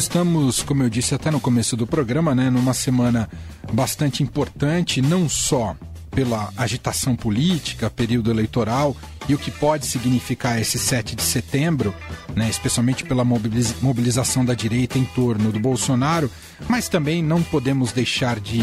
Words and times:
Estamos, 0.00 0.62
como 0.62 0.82
eu 0.82 0.88
disse 0.88 1.14
até 1.14 1.30
no 1.30 1.38
começo 1.38 1.76
do 1.76 1.86
programa, 1.86 2.34
né, 2.34 2.48
numa 2.48 2.72
semana 2.72 3.28
bastante 3.70 4.22
importante, 4.22 5.02
não 5.02 5.28
só 5.28 5.76
pela 6.10 6.50
agitação 6.56 7.14
política, 7.14 7.90
período 7.90 8.30
eleitoral 8.30 8.96
e 9.28 9.34
o 9.34 9.38
que 9.38 9.50
pode 9.50 9.86
significar 9.86 10.60
esse 10.60 10.78
7 10.78 11.14
de 11.14 11.22
setembro, 11.22 11.94
né, 12.34 12.48
especialmente 12.48 13.04
pela 13.04 13.24
mobilização 13.24 14.44
da 14.44 14.54
direita 14.54 14.98
em 14.98 15.04
torno 15.04 15.52
do 15.52 15.60
Bolsonaro, 15.60 16.30
mas 16.68 16.88
também 16.88 17.22
não 17.22 17.42
podemos 17.42 17.92
deixar 17.92 18.40
de. 18.40 18.60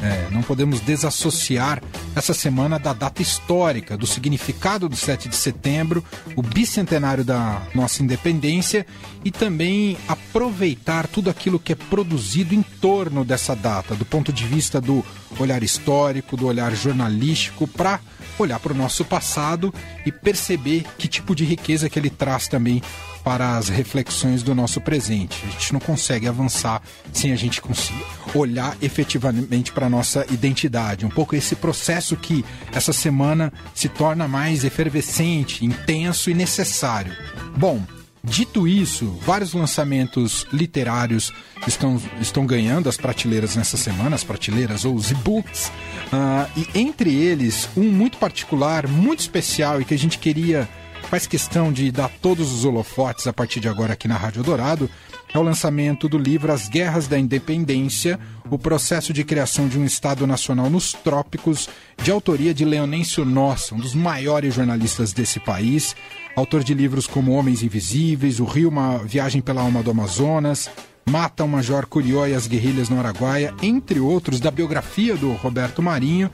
É, 0.00 0.28
não 0.30 0.42
podemos 0.42 0.78
desassociar 0.80 1.82
essa 2.14 2.32
semana 2.32 2.78
da 2.78 2.92
data 2.92 3.20
histórica, 3.20 3.96
do 3.96 4.06
significado 4.06 4.88
do 4.88 4.94
7 4.94 5.28
de 5.28 5.34
setembro, 5.34 6.04
o 6.36 6.42
bicentenário 6.42 7.24
da 7.24 7.62
nossa 7.74 8.00
independência 8.00 8.86
e 9.24 9.32
também 9.32 9.96
aproveitar 10.06 11.08
tudo 11.08 11.28
aquilo 11.28 11.58
que 11.58 11.72
é 11.72 11.76
produzido 11.76 12.54
em 12.54 12.62
torno 12.62 13.24
dessa 13.24 13.56
data, 13.56 13.96
do 13.96 14.04
ponto 14.04 14.32
de 14.32 14.44
vista 14.44 14.80
do 14.80 15.04
olhar 15.38 15.64
histórico, 15.64 16.36
do 16.36 16.46
olhar 16.46 16.72
jornalístico, 16.76 17.66
para 17.66 17.98
olhar 18.38 18.60
para 18.60 18.72
o 18.72 18.76
nosso 18.76 19.04
passado 19.04 19.74
e 20.08 20.12
perceber 20.12 20.84
que 20.96 21.06
tipo 21.06 21.34
de 21.34 21.44
riqueza 21.44 21.88
que 21.88 21.98
ele 21.98 22.10
traz 22.10 22.48
também 22.48 22.82
para 23.22 23.58
as 23.58 23.68
reflexões 23.68 24.42
do 24.42 24.54
nosso 24.54 24.80
presente. 24.80 25.44
A 25.46 25.50
gente 25.50 25.72
não 25.72 25.80
consegue 25.80 26.26
avançar 26.26 26.82
sem 27.12 27.32
a 27.32 27.36
gente 27.36 27.60
conseguir 27.60 28.04
olhar 28.34 28.76
efetivamente 28.80 29.70
para 29.70 29.86
a 29.86 29.90
nossa 29.90 30.26
identidade. 30.30 31.04
Um 31.04 31.10
pouco 31.10 31.36
esse 31.36 31.54
processo 31.54 32.16
que 32.16 32.44
essa 32.72 32.92
semana 32.92 33.52
se 33.74 33.88
torna 33.88 34.26
mais 34.26 34.64
efervescente, 34.64 35.64
intenso 35.64 36.30
e 36.30 36.34
necessário. 36.34 37.14
Bom, 37.56 37.82
Dito 38.22 38.66
isso, 38.66 39.06
vários 39.24 39.52
lançamentos 39.52 40.46
literários 40.52 41.32
estão, 41.66 42.00
estão 42.20 42.44
ganhando 42.44 42.88
as 42.88 42.96
prateleiras 42.96 43.56
nessa 43.56 43.76
semana, 43.76 44.16
as 44.16 44.24
prateleiras 44.24 44.84
ou 44.84 44.94
os 44.94 45.10
e-books. 45.10 45.70
Uh, 46.12 46.50
e 46.56 46.80
entre 46.80 47.14
eles, 47.14 47.68
um 47.76 47.84
muito 47.84 48.18
particular, 48.18 48.88
muito 48.88 49.20
especial 49.20 49.80
e 49.80 49.84
que 49.84 49.94
a 49.94 49.98
gente 49.98 50.18
queria, 50.18 50.68
faz 51.04 51.26
questão 51.26 51.72
de 51.72 51.90
dar 51.90 52.10
todos 52.20 52.52
os 52.52 52.64
holofotes 52.64 53.26
a 53.26 53.32
partir 53.32 53.60
de 53.60 53.68
agora 53.68 53.94
aqui 53.94 54.06
na 54.06 54.16
Rádio 54.16 54.42
Dourado, 54.42 54.90
é 55.32 55.38
o 55.38 55.42
lançamento 55.42 56.08
do 56.08 56.16
livro 56.16 56.52
As 56.52 56.68
Guerras 56.68 57.06
da 57.06 57.18
Independência, 57.18 58.18
o 58.50 58.58
processo 58.58 59.12
de 59.12 59.24
criação 59.24 59.68
de 59.68 59.78
um 59.78 59.84
Estado 59.84 60.26
Nacional 60.26 60.70
nos 60.70 60.92
Trópicos, 60.92 61.68
de 62.02 62.10
autoria 62.10 62.54
de 62.54 62.64
Leonêncio 62.64 63.24
Nossa, 63.24 63.74
um 63.74 63.78
dos 63.78 63.94
maiores 63.94 64.54
jornalistas 64.54 65.12
desse 65.12 65.38
país. 65.38 65.94
Autor 66.34 66.62
de 66.62 66.72
livros 66.72 67.06
como 67.06 67.32
Homens 67.32 67.62
Invisíveis, 67.62 68.40
O 68.40 68.44
Rio, 68.44 68.68
uma 68.68 68.98
viagem 68.98 69.42
pela 69.42 69.60
alma 69.60 69.82
do 69.82 69.90
Amazonas, 69.90 70.70
Mata 71.08 71.42
o 71.42 71.48
Major 71.48 71.86
Curió 71.86 72.26
e 72.26 72.34
as 72.34 72.46
Guerrilhas 72.46 72.90
no 72.90 72.98
Araguaia, 72.98 73.54
entre 73.62 73.98
outros, 73.98 74.40
da 74.40 74.50
biografia 74.50 75.16
do 75.16 75.32
Roberto 75.32 75.80
Marinho, 75.80 76.30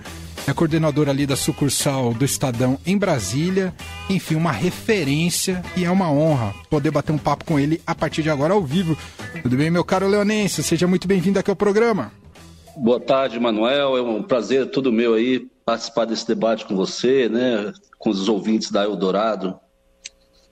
é 0.48 0.52
coordenador 0.52 1.08
ali 1.08 1.26
da 1.26 1.36
sucursal 1.36 2.12
do 2.12 2.24
Estadão 2.24 2.76
em 2.84 2.98
Brasília, 2.98 3.72
enfim, 4.10 4.34
uma 4.34 4.50
referência 4.50 5.62
e 5.76 5.84
é 5.84 5.90
uma 5.90 6.10
honra 6.10 6.52
poder 6.68 6.90
bater 6.90 7.12
um 7.12 7.18
papo 7.18 7.44
com 7.44 7.58
ele 7.58 7.80
a 7.86 7.94
partir 7.94 8.24
de 8.24 8.30
agora 8.30 8.52
ao 8.52 8.62
vivo. 8.62 8.98
Tudo 9.42 9.56
bem, 9.56 9.70
meu 9.70 9.84
caro 9.84 10.08
Leonense? 10.08 10.60
Seja 10.64 10.88
muito 10.88 11.06
bem-vindo 11.06 11.38
aqui 11.38 11.50
ao 11.50 11.56
programa. 11.56 12.10
Boa 12.76 12.98
tarde, 12.98 13.38
Manuel. 13.38 13.96
É 13.96 14.02
um 14.02 14.24
prazer 14.24 14.72
todo 14.72 14.92
meu 14.92 15.14
aí 15.14 15.46
participar 15.64 16.04
desse 16.04 16.26
debate 16.26 16.66
com 16.66 16.74
você, 16.74 17.28
né, 17.28 17.72
com 17.96 18.10
os 18.10 18.28
ouvintes 18.28 18.72
da 18.72 18.82
Eldorado. 18.82 19.54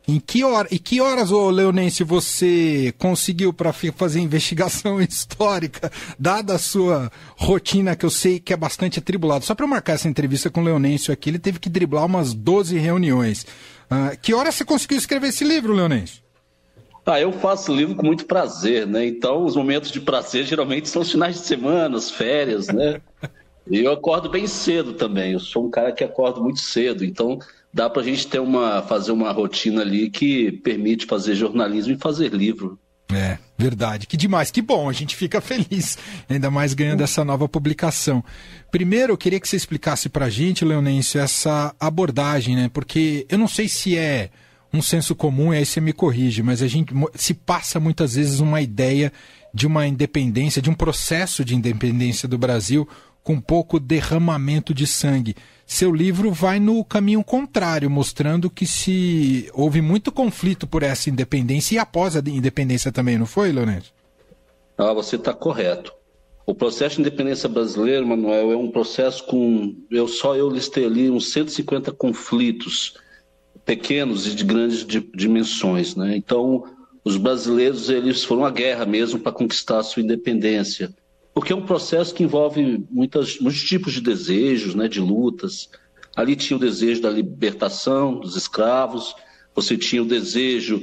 Em 0.07 0.19
que, 0.19 0.43
hora, 0.43 0.67
e 0.71 0.81
que 0.81 1.01
horas, 1.01 1.31
ô 1.31 1.49
Leonense, 1.49 2.03
você 2.03 2.93
conseguiu 2.99 3.53
para 3.53 3.73
fazer 3.73 4.19
investigação 4.19 4.99
histórica, 5.03 5.93
dada 6.19 6.55
a 6.55 6.59
sua 6.59 7.11
rotina, 7.37 7.95
que 7.95 8.05
eu 8.05 8.11
sei 8.11 8.41
que 8.41 8.53
é 8.53 8.57
bastante 8.57 8.99
atribulada? 8.99 9.45
Só 9.45 9.55
para 9.55 9.67
marcar 9.67 9.93
essa 9.93 10.09
entrevista 10.09 10.51
com 10.51 10.61
o 10.61 10.65
Leonense 10.65 11.13
aqui, 11.13 11.31
ele 11.31 11.39
teve 11.39 11.61
que 11.61 11.69
driblar 11.69 12.05
umas 12.07 12.35
12 12.35 12.77
reuniões. 12.79 13.47
Uh, 13.91 14.19
que 14.21 14.35
hora 14.35 14.51
você 14.51 14.65
conseguiu 14.65 14.99
escrever 14.99 15.29
esse 15.29 15.45
livro, 15.45 15.73
Leonense? 15.73 16.21
Ah, 17.07 17.21
eu 17.21 17.33
faço 17.33 17.75
livro 17.75 17.95
com 17.95 18.07
muito 18.07 18.27
prazer, 18.27 18.87
né? 18.87 19.07
Então, 19.07 19.45
os 19.45 19.57
momentos 19.57 19.91
de 19.91 20.01
prazer 20.01 20.45
geralmente 20.45 20.89
são 20.89 21.03
os 21.03 21.11
finais 21.11 21.37
de 21.37 21.47
semana, 21.47 21.97
as 21.97 22.11
férias, 22.11 22.69
né? 22.69 23.01
e 23.71 23.81
eu 23.81 23.93
acordo 23.93 24.29
bem 24.29 24.49
cedo 24.49 24.95
também. 24.95 25.33
Eu 25.33 25.41
sou 25.41 25.67
um 25.67 25.71
cara 25.71 25.93
que 25.93 26.03
acordo 26.03 26.43
muito 26.43 26.61
cedo, 26.61 27.05
então 27.05 27.39
dá 27.73 27.89
para 27.89 28.03
a 28.03 28.05
gente 28.05 28.27
ter 28.27 28.39
uma, 28.39 28.83
fazer 28.83 29.13
uma 29.13 29.33
rotina 29.33 29.81
ali 29.81 30.11
que 30.11 30.53
permite 30.53 31.07
fazer 31.07 31.35
jornalismo 31.35 31.95
e 31.95 31.99
fazer 31.99 32.33
livro. 32.33 32.79
É, 33.13 33.39
verdade. 33.59 34.07
Que 34.07 34.17
demais, 34.17 34.51
que 34.51 34.63
bom, 34.63 34.89
a 34.89 34.93
gente 34.93 35.17
fica 35.17 35.41
feliz, 35.41 35.99
ainda 36.29 36.51
mais 36.51 36.75
ganhando 36.75 37.03
essa 37.03 37.25
nova 37.25 37.49
publicação. 37.49 38.25
Primeiro, 38.71 39.13
eu 39.13 39.19
queria 39.19 39.39
que 39.39 39.49
você 39.49 39.57
explicasse 39.57 40.09
para 40.09 40.27
a 40.27 40.31
gente, 40.31 40.65
Leonêncio, 40.65 41.21
essa 41.21 41.75
abordagem, 41.79 42.57
né? 42.57 42.71
Porque 42.73 43.27
eu 43.29 43.39
não 43.39 43.49
sei 43.49 43.69
se 43.69 43.97
é 43.97 44.31
um 44.73 44.81
senso 44.81 45.15
comum, 45.15 45.53
e 45.53 45.59
aí 45.59 45.67
você 45.67 45.81
me 45.81 45.93
corrige, 45.93 46.43
mas 46.43 46.63
a 46.63 46.67
gente 46.67 46.95
se 47.15 47.35
passa 47.35 47.79
muitas 47.79 48.15
vezes 48.15 48.41
uma 48.41 48.63
ideia 48.63 49.13
de 49.53 49.67
uma 49.67 49.87
independência, 49.87 50.63
de 50.63 50.71
um 50.71 50.75
processo 50.75 51.45
de 51.45 51.55
independência 51.55 52.27
do 52.27 52.39
Brasil 52.39 52.89
com 53.23 53.41
pouco 53.41 53.79
derramamento 53.79 54.75
de 54.75 54.87
sangue. 54.87 55.37
Seu 55.67 55.95
livro 55.95 56.33
vai 56.33 56.59
no 56.59 56.85
caminho 56.85 57.23
contrário, 57.23 57.89
mostrando 57.89 58.51
que 58.51 58.67
se 58.67 59.49
houve 59.55 59.81
muito 59.81 60.11
conflito 60.11 60.67
por 60.67 60.83
essa 60.83 61.09
independência 61.09 61.77
e 61.77 61.79
após 61.79 62.17
a 62.17 62.21
independência 62.21 62.93
também, 62.93 63.17
não 63.17 63.27
foi, 63.27 63.53
Leonardo? 63.53 63.87
Ah, 64.77 64.93
você 64.93 65.17
está 65.17 65.33
correto. 65.33 65.93
O 66.45 66.55
processo 66.55 66.97
de 66.97 67.03
independência 67.03 67.49
brasileiro, 67.49 68.07
Manuel, 68.07 68.51
é 68.51 68.57
um 68.57 68.71
processo 68.71 69.25
com. 69.27 69.77
Eu 69.91 70.09
só 70.09 70.35
eu 70.35 70.51
listei 70.51 70.85
ali 70.85 71.09
uns 71.09 71.31
150 71.33 71.93
conflitos, 71.93 72.99
pequenos 73.65 74.27
e 74.27 74.35
de 74.35 74.45
grandes 74.45 74.85
dimensões. 75.15 75.95
Né? 75.95 76.17
Então, 76.17 76.65
os 77.05 77.17
brasileiros 77.17 77.89
eles 77.89 78.25
foram 78.25 78.45
à 78.45 78.51
guerra 78.51 78.85
mesmo 78.85 79.21
para 79.21 79.31
conquistar 79.31 79.79
a 79.79 79.83
sua 79.85 80.03
independência 80.03 80.93
porque 81.35 81.53
é 81.53 81.57
um 81.57 81.65
processo 81.65 82.15
que 82.15 82.23
envolve 82.23 82.85
muitas, 82.91 83.39
muitos 83.39 83.63
tipos 83.63 83.93
de 83.93 84.01
desejos, 84.01 84.75
né, 84.75 84.89
de 84.89 85.01
lutas. 85.01 85.71
Ali 86.15 86.37
tinha 86.37 86.57
o 86.57 86.61
desejo 86.61 87.01
da 87.01 87.11
libertação 87.11 88.21
dos 88.21 88.37
escravos, 88.37 89.15
você 89.55 89.77
tinha 89.77 90.03
o 90.03 90.07
desejo 90.07 90.83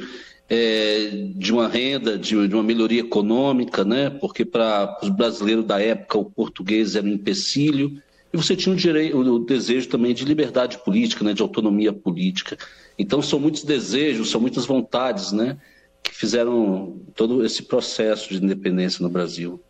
é, 0.50 1.28
de 1.36 1.54
uma 1.54 1.68
renda, 1.68 2.18
de, 2.18 2.48
de, 2.48 2.54
uma 2.56 2.64
melhoria 2.64 3.02
econômica, 3.02 3.86
né, 3.86 4.10
porque 4.10 4.44
para 4.44 4.98
os 5.04 5.10
brasileiros 5.10 5.66
da 5.66 5.80
época 5.80 6.18
o 6.18 6.26
português 6.26 6.96
era 6.96 7.06
um 7.06 7.12
empecilho, 7.12 8.02
e 8.34 8.38
você 8.38 8.56
tinha 8.56 8.74
o, 8.74 8.78
direito, 8.78 9.18
o 9.18 9.40
desejo 9.40 9.88
também 9.88 10.14
de 10.14 10.26
liberdade 10.26 10.80
política, 10.80 11.24
né, 11.24 11.34
de 11.34 11.42
autonomia 11.44 11.94
política. 11.94 12.58
Então 12.98 13.22
são 13.22 13.40
muitos 13.40 13.64
desejos, 13.64 14.32
são 14.32 14.42
muitas 14.42 14.66
vontades, 14.66 15.32
né, 15.32 15.58
que 16.02 16.16
fizeram 16.16 16.98
todo 17.16 17.46
esse 17.46 17.62
processo 17.64 18.30
de 18.30 18.44
independência 18.44 19.04
no 19.04 19.10
Brasil. 19.10 19.62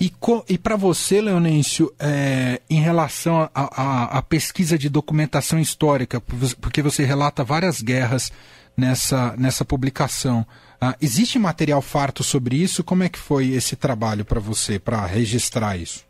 E, 0.00 0.12
e 0.48 0.56
para 0.56 0.76
você, 0.76 1.20
Leonêncio, 1.20 1.92
é, 1.98 2.60
em 2.70 2.80
relação 2.80 3.50
à 3.52 4.22
pesquisa 4.22 4.78
de 4.78 4.88
documentação 4.88 5.58
histórica, 5.58 6.20
porque 6.60 6.80
você 6.80 7.04
relata 7.04 7.42
várias 7.42 7.82
guerras 7.82 8.30
nessa, 8.78 9.34
nessa 9.36 9.64
publicação, 9.64 10.46
uh, 10.80 10.94
existe 11.02 11.36
material 11.36 11.82
farto 11.82 12.22
sobre 12.22 12.56
isso? 12.56 12.84
Como 12.84 13.02
é 13.02 13.08
que 13.08 13.18
foi 13.18 13.48
esse 13.48 13.74
trabalho 13.74 14.24
para 14.24 14.38
você, 14.38 14.78
para 14.78 15.04
registrar 15.04 15.76
isso? 15.76 16.06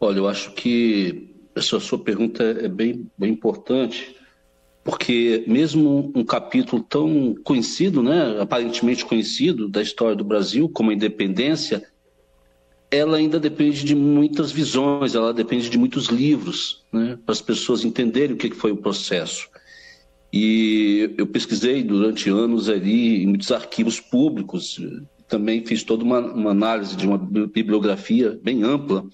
Olha, 0.00 0.18
eu 0.18 0.28
acho 0.28 0.52
que 0.52 1.34
essa 1.56 1.80
sua 1.80 1.98
pergunta 1.98 2.44
é 2.44 2.68
bem, 2.68 3.10
bem 3.18 3.32
importante, 3.32 4.16
porque 4.84 5.44
mesmo 5.48 6.12
um 6.14 6.24
capítulo 6.24 6.80
tão 6.82 7.34
conhecido, 7.42 8.02
né, 8.04 8.40
aparentemente 8.40 9.04
conhecido 9.04 9.68
da 9.68 9.82
história 9.82 10.14
do 10.14 10.24
Brasil, 10.24 10.68
como 10.68 10.90
a 10.90 10.94
independência, 10.94 11.82
ela 12.92 13.16
ainda 13.16 13.40
depende 13.40 13.82
de 13.82 13.94
muitas 13.94 14.52
visões, 14.52 15.14
ela 15.14 15.32
depende 15.32 15.70
de 15.70 15.78
muitos 15.78 16.08
livros, 16.08 16.84
né, 16.92 17.18
para 17.24 17.32
as 17.32 17.40
pessoas 17.40 17.86
entenderem 17.86 18.34
o 18.34 18.38
que 18.38 18.50
foi 18.50 18.70
o 18.70 18.76
processo. 18.76 19.48
E 20.30 21.10
eu 21.16 21.26
pesquisei 21.26 21.82
durante 21.82 22.28
anos 22.28 22.68
ali 22.68 23.22
em 23.22 23.26
muitos 23.26 23.50
arquivos 23.50 23.98
públicos, 23.98 24.78
também 25.26 25.64
fiz 25.64 25.82
toda 25.82 26.04
uma, 26.04 26.20
uma 26.20 26.50
análise 26.50 26.94
de 26.94 27.06
uma 27.06 27.16
bibliografia 27.16 28.38
bem 28.42 28.62
ampla 28.62 29.04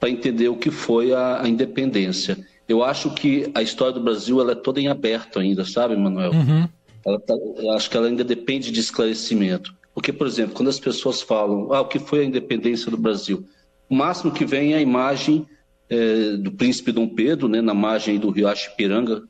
para 0.00 0.10
entender 0.10 0.48
o 0.48 0.56
que 0.56 0.72
foi 0.72 1.12
a, 1.12 1.42
a, 1.42 1.48
independência. 1.48 2.36
Eu 2.68 2.82
acho 2.82 3.14
que 3.14 3.48
a 3.54 3.62
história 3.62 3.94
do 3.94 4.02
Brasil 4.02 4.40
ela 4.40 4.52
é 4.52 4.56
toda 4.56 4.80
em 4.80 4.88
aberto 4.88 5.38
ainda, 5.38 5.64
sabe, 5.64 5.96
Manuel? 5.96 6.32
Uhum. 6.32 6.68
Tá, 7.04 7.34
eu 7.58 7.70
acho 7.70 7.88
que 7.88 7.96
ela 7.96 8.08
ainda 8.08 8.24
depende 8.24 8.72
de 8.72 8.80
esclarecimento. 8.80 9.72
Porque, 9.94 10.12
por 10.12 10.26
exemplo, 10.26 10.54
quando 10.54 10.68
as 10.68 10.80
pessoas 10.80 11.22
falam 11.22 11.72
ah, 11.72 11.80
o 11.80 11.88
que 11.88 11.98
foi 11.98 12.20
a 12.20 12.24
independência 12.24 12.90
do 12.90 12.96
Brasil, 12.96 13.44
o 13.88 13.94
máximo 13.94 14.32
que 14.32 14.44
vem 14.44 14.72
é 14.72 14.78
a 14.78 14.82
imagem 14.82 15.46
é, 15.88 16.36
do 16.36 16.50
príncipe 16.50 16.90
Dom 16.90 17.08
Pedro, 17.08 17.48
né, 17.48 17.60
na 17.60 17.74
margem 17.74 18.18
do 18.18 18.30
rio 18.30 18.48
Piranga, 18.76 19.22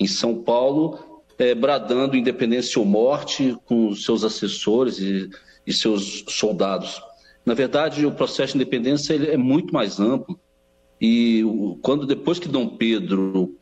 em 0.00 0.06
São 0.06 0.42
Paulo, 0.42 1.22
é, 1.38 1.54
bradando 1.54 2.16
independência 2.16 2.80
ou 2.80 2.84
morte 2.84 3.56
com 3.64 3.94
seus 3.94 4.24
assessores. 4.24 4.98
E 4.98 5.30
e 5.66 5.72
seus 5.72 6.24
soldados. 6.28 7.02
Na 7.44 7.54
verdade, 7.54 8.06
o 8.06 8.12
processo 8.12 8.52
de 8.52 8.58
independência 8.58 9.14
é 9.14 9.36
muito 9.36 9.72
mais 9.72 9.98
amplo 9.98 10.38
e 11.00 11.42
quando 11.82 12.06
depois 12.06 12.38
que 12.38 12.48
Dom 12.48 12.68
Pedro 12.68 13.56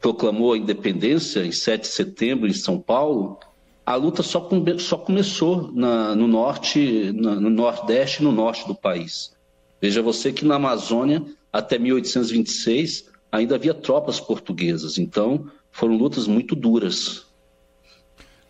proclamou 0.00 0.52
a 0.52 0.58
independência 0.58 1.44
em 1.44 1.50
7 1.50 1.82
de 1.82 1.88
setembro 1.88 2.46
em 2.46 2.52
São 2.52 2.78
Paulo, 2.78 3.38
a 3.86 3.94
luta 3.96 4.22
só, 4.22 4.48
só 4.78 4.96
começou 4.96 5.70
na, 5.72 6.14
no 6.14 6.26
norte, 6.26 7.12
na, 7.12 7.34
no 7.34 7.50
nordeste 7.50 8.22
e 8.22 8.24
no 8.24 8.32
norte 8.32 8.66
do 8.66 8.74
país. 8.74 9.34
Veja 9.80 10.00
você 10.00 10.32
que 10.32 10.44
na 10.44 10.54
Amazônia, 10.54 11.22
até 11.52 11.78
1826, 11.78 13.10
ainda 13.30 13.56
havia 13.56 13.74
tropas 13.74 14.18
portuguesas. 14.18 14.96
Então, 14.96 15.50
foram 15.70 15.96
lutas 15.96 16.26
muito 16.26 16.54
duras. 16.54 17.26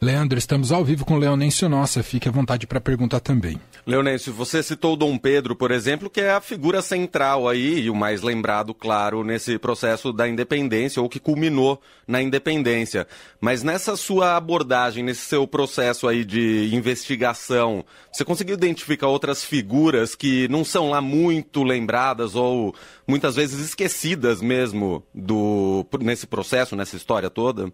Leandro, 0.04 0.38
estamos 0.38 0.70
ao 0.70 0.84
vivo 0.84 1.02
com 1.02 1.16
Leonêncio 1.16 1.66
Nossa. 1.66 2.02
Fique 2.02 2.28
à 2.28 2.30
vontade 2.30 2.66
para 2.66 2.78
perguntar 2.78 3.20
também. 3.20 3.58
Leonêncio, 3.86 4.34
você 4.34 4.62
citou 4.62 4.96
Dom 4.96 5.16
Pedro, 5.16 5.56
por 5.56 5.70
exemplo, 5.70 6.10
que 6.10 6.20
é 6.20 6.30
a 6.30 6.42
figura 6.42 6.82
central 6.82 7.48
aí, 7.48 7.80
e 7.80 7.88
o 7.88 7.94
mais 7.94 8.20
lembrado, 8.20 8.74
claro, 8.74 9.24
nesse 9.24 9.58
processo 9.58 10.12
da 10.12 10.28
independência, 10.28 11.00
ou 11.00 11.08
que 11.08 11.18
culminou 11.18 11.80
na 12.06 12.20
independência. 12.20 13.06
Mas 13.40 13.62
nessa 13.62 13.96
sua 13.96 14.36
abordagem, 14.36 15.02
nesse 15.02 15.22
seu 15.22 15.46
processo 15.46 16.06
aí 16.06 16.22
de 16.22 16.68
investigação, 16.70 17.82
você 18.12 18.26
conseguiu 18.26 18.56
identificar 18.56 19.08
outras 19.08 19.42
figuras 19.42 20.14
que 20.14 20.46
não 20.48 20.66
são 20.66 20.90
lá 20.90 21.00
muito 21.00 21.62
lembradas 21.62 22.34
ou 22.34 22.74
muitas 23.08 23.36
vezes 23.36 23.58
esquecidas 23.58 24.42
mesmo 24.42 25.02
do, 25.14 25.86
nesse 25.98 26.26
processo, 26.26 26.76
nessa 26.76 26.94
história 26.94 27.30
toda? 27.30 27.72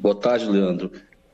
Boa 0.00 0.14
tarde, 0.14 0.46
Leandro. 0.46 0.90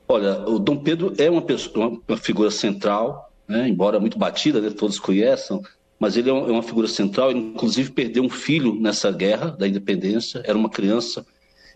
Olha, 0.09 0.47
o 0.47 0.57
Dom 0.57 0.77
Pedro 0.77 1.13
é 1.17 1.29
uma, 1.29 1.41
pessoa, 1.41 1.99
uma 2.07 2.17
figura 2.17 2.49
central, 2.49 3.29
né? 3.47 3.67
embora 3.67 3.99
muito 3.99 4.17
batida, 4.17 4.61
né? 4.61 4.69
todos 4.69 4.99
conheçam, 4.99 5.61
mas 5.99 6.15
ele 6.15 6.29
é, 6.29 6.33
é 6.33 6.51
uma 6.51 6.63
figura 6.63 6.87
central. 6.87 7.31
Inclusive, 7.31 7.91
perdeu 7.91 8.23
um 8.23 8.29
filho 8.29 8.73
nessa 8.79 9.11
guerra 9.11 9.49
da 9.49 9.67
independência. 9.67 10.41
Era 10.45 10.57
uma 10.57 10.69
criança 10.69 11.25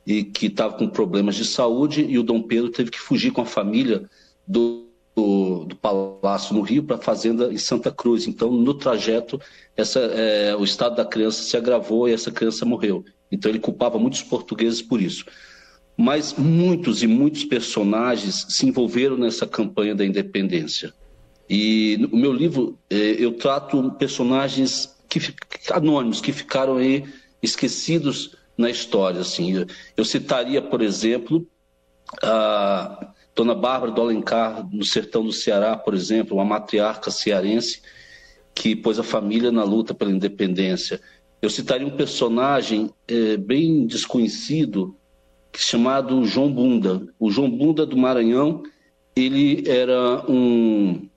e 0.08 0.24
que 0.24 0.46
estava 0.46 0.76
com 0.76 0.88
problemas 0.88 1.36
de 1.36 1.44
saúde 1.44 2.04
e 2.04 2.18
o 2.18 2.24
Dom 2.24 2.42
Pedro 2.42 2.72
teve 2.72 2.90
que 2.90 3.00
fugir 3.00 3.32
com 3.32 3.42
a 3.42 3.46
família 3.46 4.10
do, 4.48 4.86
do, 5.14 5.66
do 5.66 5.76
palácio 5.76 6.56
no 6.56 6.62
Rio 6.62 6.84
para 6.84 6.96
a 6.96 7.02
fazenda 7.02 7.52
em 7.52 7.58
Santa 7.58 7.92
Cruz. 7.92 8.28
Então, 8.28 8.50
no 8.50 8.74
trajeto, 8.74 9.40
essa, 9.76 10.00
é, 10.00 10.56
o 10.56 10.64
estado 10.64 10.96
da 10.96 11.06
criança 11.06 11.44
se 11.44 11.58
agravou 11.58 12.08
e 12.08 12.14
essa 12.14 12.32
criança 12.32 12.66
morreu. 12.66 13.04
Então, 13.30 13.52
ele 13.52 13.60
culpava 13.60 14.00
muitos 14.00 14.24
portugueses 14.24 14.82
por 14.82 15.02
isso 15.02 15.26
mas 16.02 16.34
muitos 16.34 17.04
e 17.04 17.08
muitos 17.08 17.44
personagens 17.44 18.48
se 18.50 18.68
envolveram 18.68 19.16
nessa 19.16 19.46
campanha 19.46 19.94
da 19.94 20.04
independência. 20.04 20.92
E 21.48 21.96
no 22.00 22.18
meu 22.18 22.34
livro 22.34 22.76
eh, 22.90 23.18
eu 23.20 23.34
trato 23.34 23.92
personagens 24.00 24.98
que, 25.08 25.20
anônimos 25.72 26.20
que 26.20 26.34
ficaram 26.34 26.78
aí 26.78 27.06
esquecidos 27.44 28.36
na 28.58 28.70
história. 28.70 29.22
Assim. 29.22 29.66
Eu 29.96 30.04
citaria, 30.04 30.60
por 30.60 30.82
exemplo, 30.82 31.46
a 32.24 33.14
Dona 33.36 33.54
Bárbara 33.54 33.92
do 33.92 34.02
Alencar, 34.02 34.68
no 34.72 34.84
sertão 34.84 35.24
do 35.24 35.32
Ceará, 35.32 35.78
por 35.78 35.94
exemplo, 35.94 36.38
uma 36.38 36.46
matriarca 36.46 37.12
cearense 37.12 37.82
que 38.56 38.76
pôs 38.76 38.98
a 38.98 39.04
família 39.04 39.52
na 39.52 39.64
luta 39.64 39.94
pela 39.94 40.12
independência. 40.12 41.00
Eu 41.42 41.50
citaria 41.50 41.86
um 41.86 41.96
personagem 41.96 42.90
é, 43.08 43.38
bem 43.38 43.86
desconhecido, 43.86 44.96
chamado 45.58 46.26
João 46.26 46.52
Bunda. 46.52 47.08
O 47.20 47.30
João 47.30 47.50
Bunda 47.50 47.86
do 47.86 47.98
Maranhão, 47.98 48.64
ele 49.16 49.64
era 49.68 50.24
um, 50.30 51.08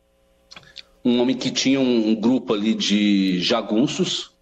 um 1.04 1.20
homem 1.20 1.36
que 1.36 1.50
tinha 1.50 1.78
um, 1.78 2.14
grupo 2.14 2.54
ali 2.54 2.74
de 2.74 3.38
jagunços 3.40 4.32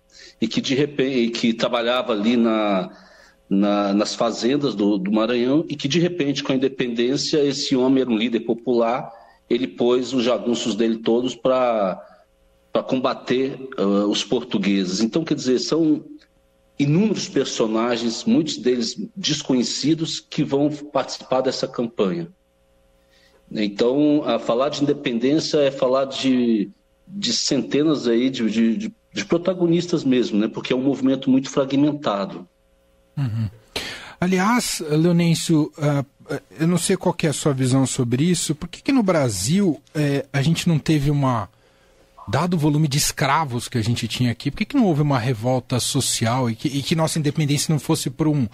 e 0.41 0.47
que 0.47 0.61
de 0.61 0.75
repente 0.75 1.31
que 1.31 1.53
trabalhava 1.53 2.12
ali 2.12 2.37
na, 2.37 2.91
na, 3.50 3.93
nas 3.93 4.15
fazendas 4.15 4.75
do, 4.75 4.97
do, 4.97 5.11
Maranhão 5.11 5.65
e 5.69 5.75
que 5.75 5.89
de 5.89 5.99
repente 5.99 6.43
com 6.43 6.53
a 6.53 6.56
independência 6.56 7.45
esse 7.45 7.75
homem 7.75 8.03
era 8.03 8.11
um 8.11 8.17
líder 8.17 8.41
popular 8.41 9.11
ele 9.50 9.67
pôs 9.67 10.12
os 10.12 10.25
jagunços 10.25 10.75
dele 10.75 10.99
todos 10.99 11.35
para 11.35 12.00
para 12.73 12.83
combater 12.83 13.69
uh, 13.79 14.09
os 14.09 14.25
portugueses 14.25 15.00
então 15.00 15.25
quer 15.25 15.35
dizer 15.35 15.59
são 15.59 16.03
inúmeros 16.82 17.29
personagens, 17.29 18.25
muitos 18.25 18.56
deles 18.56 18.96
desconhecidos, 19.17 20.20
que 20.20 20.43
vão 20.43 20.70
participar 20.70 21.40
dessa 21.40 21.69
campanha. 21.69 22.29
Então, 23.50 24.23
falar 24.40 24.70
de 24.70 24.82
independência 24.82 25.58
é 25.58 25.70
falar 25.70 26.06
de, 26.06 26.70
de 27.06 27.32
centenas 27.32 28.08
aí 28.08 28.31
de, 28.31 28.50
de, 28.50 28.93
de 29.12 29.25
protagonistas 29.25 30.05
mesmo, 30.05 30.38
né? 30.38 30.49
porque 30.49 30.73
é 30.73 30.76
um 30.76 30.82
movimento 30.82 31.31
muito 31.31 31.50
fragmentado. 31.50 32.49
Uhum. 33.17 33.49
Aliás, 34.20 34.82
Leonêncio, 34.88 35.73
uh, 35.76 36.40
eu 36.58 36.67
não 36.67 36.78
sei 36.78 36.96
qual 36.96 37.14
é 37.25 37.26
a 37.26 37.32
sua 37.32 37.52
visão 37.52 37.85
sobre 37.87 38.25
isso, 38.25 38.55
por 38.55 38.69
que, 38.69 38.81
que 38.81 38.93
no 38.93 39.02
Brasil 39.02 39.81
uh, 39.94 40.28
a 40.32 40.40
gente 40.40 40.69
não 40.69 40.78
teve 40.78 41.11
uma 41.11 41.49
dado 42.29 42.55
o 42.55 42.59
volume 42.59 42.89
de 42.89 42.99
escravos 42.99 43.69
que 43.69 43.79
a 43.79 43.83
gente 43.83 44.07
tinha 44.09 44.33
aqui, 44.33 44.51
por 44.51 44.59
que, 44.59 44.65
que 44.67 44.77
não 44.77 44.87
houve 44.87 45.03
uma 45.03 45.19
revolta 45.19 45.81
social 45.81 46.49
e 46.51 46.55
que, 46.55 46.69
e 46.69 46.83
que 46.83 46.95
nossa 46.95 47.19
independência 47.19 47.73
não 47.73 47.79
fosse 47.79 48.11
por 48.11 48.29
um, 48.29 48.49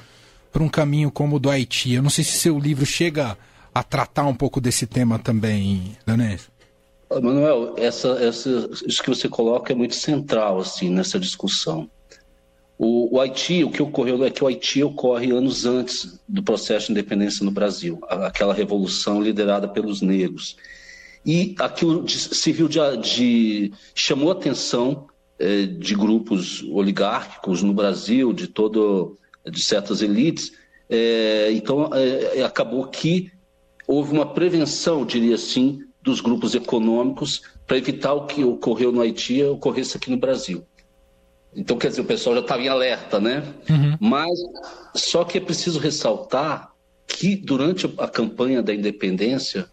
por 0.52 0.62
um 0.62 0.68
caminho 0.68 1.10
como 1.10 1.36
o 1.36 1.38
do 1.38 1.50
Haiti? 1.50 1.92
Eu 1.92 2.02
não 2.02 2.10
sei 2.10 2.24
se 2.24 2.32
seu 2.32 2.58
livro 2.58 2.86
chega 2.86 3.36
a 3.74 3.82
tratar 3.82 4.26
um 4.26 4.34
pouco 4.34 4.60
desse 4.60 4.86
tema 4.86 5.18
também, 5.18 5.96
Danês. 6.06 6.50
Manuel, 7.10 7.74
essa, 7.78 8.08
essa, 8.22 8.68
isso 8.86 9.02
que 9.02 9.08
você 9.08 9.28
coloca 9.28 9.72
é 9.72 9.76
muito 9.76 9.94
central 9.94 10.58
assim 10.58 10.90
nessa 10.90 11.18
discussão. 11.18 11.88
O, 12.78 13.16
o, 13.16 13.20
Haiti, 13.20 13.64
o 13.64 13.70
que 13.70 13.82
ocorreu 13.82 14.22
é 14.24 14.30
que 14.30 14.44
o 14.44 14.46
Haiti 14.46 14.84
ocorre 14.84 15.32
anos 15.32 15.66
antes 15.66 16.20
do 16.28 16.42
processo 16.42 16.86
de 16.86 16.92
independência 16.92 17.44
no 17.44 17.50
Brasil, 17.50 17.98
aquela 18.08 18.54
revolução 18.54 19.20
liderada 19.20 19.66
pelos 19.66 20.00
negros. 20.00 20.56
E 21.24 21.54
aquilo 21.58 22.08
serviu 22.08 22.68
de, 22.68 22.78
de 22.98 23.72
chamou 23.94 24.30
a 24.30 24.32
atenção 24.32 25.06
é, 25.38 25.66
de 25.66 25.94
grupos 25.94 26.62
oligárquicos 26.64 27.62
no 27.62 27.72
Brasil, 27.72 28.32
de 28.32 28.46
todo, 28.46 29.16
de 29.44 29.62
certas 29.62 30.02
elites. 30.02 30.52
É, 30.88 31.50
então 31.52 31.90
é, 31.92 32.42
acabou 32.42 32.86
que 32.86 33.30
houve 33.86 34.12
uma 34.12 34.26
prevenção, 34.26 35.04
diria 35.04 35.34
assim, 35.34 35.80
dos 36.02 36.20
grupos 36.20 36.54
econômicos 36.54 37.42
para 37.66 37.76
evitar 37.76 38.14
o 38.14 38.26
que 38.26 38.42
ocorreu 38.44 38.90
no 38.90 39.00
Haiti 39.00 39.42
ocorresse 39.44 39.96
aqui 39.96 40.10
no 40.10 40.16
Brasil. 40.16 40.64
Então, 41.54 41.78
quer 41.78 41.88
dizer, 41.88 42.02
o 42.02 42.04
pessoal 42.04 42.36
já 42.36 42.42
estava 42.42 42.62
em 42.62 42.68
alerta, 42.68 43.18
né? 43.18 43.42
Uhum. 43.68 43.96
Mas 44.00 44.38
só 44.94 45.24
que 45.24 45.38
é 45.38 45.40
preciso 45.40 45.78
ressaltar 45.78 46.72
que 47.06 47.34
durante 47.34 47.92
a 47.98 48.06
campanha 48.06 48.62
da 48.62 48.74
independência, 48.74 49.68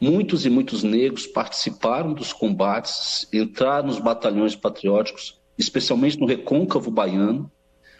Muitos 0.00 0.46
e 0.46 0.50
muitos 0.50 0.82
negros 0.82 1.26
participaram 1.26 2.14
dos 2.14 2.32
combates, 2.32 3.28
entraram 3.32 3.88
nos 3.88 3.98
batalhões 3.98 4.56
patrióticos, 4.56 5.38
especialmente 5.58 6.18
no 6.18 6.26
recôncavo 6.26 6.90
baiano, 6.90 7.50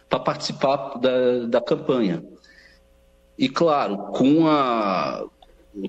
para 0.09 0.19
participar 0.19 0.97
da, 0.97 1.45
da 1.45 1.61
campanha. 1.61 2.23
E, 3.37 3.47
claro, 3.47 3.97
com, 4.13 4.47
a, 4.47 5.23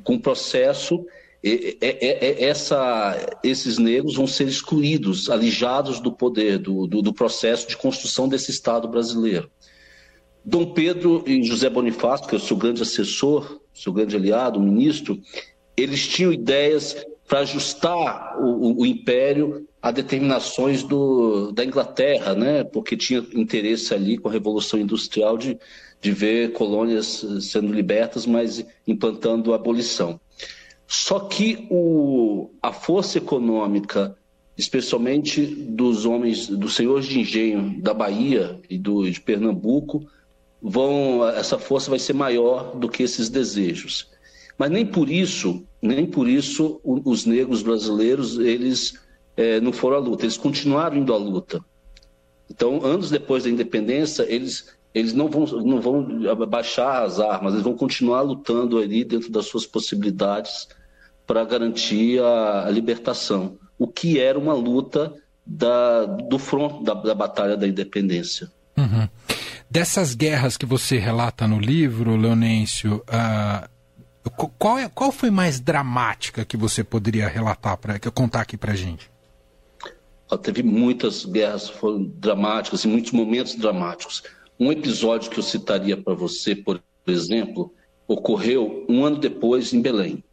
com 0.05 0.15
o 0.15 0.21
processo, 0.21 1.05
é, 1.43 1.77
é, 1.81 2.45
é, 2.45 2.45
essa, 2.45 3.39
esses 3.43 3.79
negros 3.79 4.15
vão 4.15 4.27
ser 4.27 4.47
excluídos, 4.47 5.29
alijados 5.29 5.99
do 5.99 6.13
poder, 6.13 6.59
do, 6.59 6.87
do, 6.87 7.03
do 7.03 7.13
processo 7.13 7.67
de 7.67 7.77
construção 7.77 8.29
desse 8.29 8.51
Estado 8.51 8.87
brasileiro. 8.87 9.51
Dom 10.45 10.73
Pedro 10.73 11.25
e 11.27 11.43
José 11.43 11.71
Bonifácio, 11.71 12.27
que 12.29 12.35
é 12.35 12.39
o 12.39 12.41
seu 12.41 12.57
grande 12.57 12.83
assessor, 12.83 13.61
seu 13.75 13.93
grande 13.93 14.15
aliado, 14.15 14.61
ministro, 14.61 15.21
eles 15.77 16.07
tinham 16.07 16.33
ideias 16.33 17.05
para 17.27 17.41
ajustar 17.41 18.39
o, 18.39 18.45
o, 18.45 18.81
o, 18.81 18.87
império 18.87 19.67
a 19.81 19.91
determinações 19.91 20.83
do, 20.83 21.51
da 21.53 21.65
Inglaterra, 21.65 22.35
né? 22.35 22.63
porque 22.63 22.97
tinha 22.97 23.25
interesse 23.33 23.95
ali 23.95 24.19
com 24.19 24.29
a 24.29 24.33
Revolução 24.33 24.79
Industrial 24.79 25.39
de, 25.39 25.59
de 26.01 26.13
ver 26.13 26.53
colônias 26.53 27.25
sendo 27.41 27.73
libertas, 27.73 28.27
mas 28.27 28.65
implantando 28.87 29.53
a 29.53 29.57
abolição. 29.57 30.21
Só 30.87 31.21
que 31.21 31.67
o, 31.71 32.51
a 32.61 32.71
força 32.71 33.17
econômica, 33.17 34.15
especialmente 34.59 35.47
dos 35.47 36.05
homens, 36.05 36.49
dos 36.49 36.75
senhores 36.75 37.07
de 37.07 37.19
engenho 37.19 37.81
da 37.81 37.95
Bahia 37.95 38.61
e 38.69 38.77
do, 38.77 39.11
de 39.11 39.19
Pernambuco, 39.19 40.07
vão, 40.61 41.27
essa 41.29 41.59
força 41.59 41.89
vai 41.89 41.99
ser 41.99 42.13
maior 42.13 42.77
do 42.77 42.91
que 42.91 43.03
esses 43.03 43.31
desejos. 43.31 44.12
Mas 44.59 44.71
nem 44.71 44.87
por 44.87 45.11
isso, 45.11 45.65
nem 45.81 46.07
por 46.07 46.29
isso 46.29 46.81
os 46.85 47.27
negros 47.27 47.63
brasileiros 47.63 48.39
eles 48.39 48.95
é, 49.37 49.61
não 49.61 49.73
foram 49.73 49.97
à 49.97 50.01
luta, 50.01 50.25
eles 50.25 50.37
continuaram 50.37 50.97
indo 50.97 51.13
à 51.13 51.17
luta. 51.17 51.61
Então, 52.51 52.85
anos 52.85 53.11
depois 53.11 53.45
da 53.45 53.51
independência, 53.51 54.25
eles, 54.29 54.69
eles 54.95 55.13
não, 55.13 55.29
vão, 55.29 55.47
não 55.63 55.81
vão 55.81 56.07
baixar 56.47 57.03
as 57.03 57.19
armas, 57.19 57.55
eles 57.55 57.65
vão 57.65 57.75
continuar 57.75 58.21
lutando 58.21 58.79
ali 58.79 59.05
dentro 59.05 59.31
das 59.31 59.47
suas 59.47 59.67
possibilidades 59.67 60.69
para 61.27 61.45
garantir 61.45 62.23
a, 62.23 62.67
a, 62.67 62.71
libertação, 62.71 63.57
o 63.79 63.87
que 63.87 64.21
era 64.21 64.39
uma 64.39 64.53
luta 64.53 65.15
da, 65.47 66.05
do 66.05 66.39
front 66.39 66.83
da, 66.83 66.95
da 66.95 67.15
Batalha 67.15 67.57
da 67.57 67.67
Independência. 67.67 68.51
Uhum. 68.77 69.09
Dessas 69.71 70.15
guerras 70.15 70.59
que 70.59 70.67
você 70.67 70.99
relata 70.99 71.49
no 71.49 71.59
livro, 71.59 72.17
Leonêncio, 72.17 72.97
uh, 73.09 73.69
qual, 74.31 74.79
é, 74.79 74.89
qual 74.89 75.11
foi 75.11 75.31
mais 75.31 75.59
dramática 75.59 76.45
que 76.45 76.57
você 76.57 76.85
poderia 76.85 77.29
relatar, 77.29 77.77
para 77.77 77.99
contar 78.11 78.43
aqui 78.43 78.57
para 78.57 78.75
gente? 78.75 79.11
Teve 80.43 80.63
muitas 80.63 81.27
guerras 81.27 81.69
foram 81.69 82.05
dramáticas 82.05 82.85
e 82.85 82.89
muitos 82.89 83.13
momentos 83.13 83.55
dramáticos. 83.55 84.23
Um 84.59 84.73
episódio 84.73 85.31
que 85.31 85.39
eu 85.39 85.43
citaria 85.43 85.97
para 85.97 86.15
você, 86.15 86.55
por 86.57 86.81
exemplo, 87.07 87.75
ocorreu 88.09 88.87
um 88.89 89.05
ano 89.05 89.19
depois 89.19 89.75
em 89.75 89.83
Belém. 89.83 90.25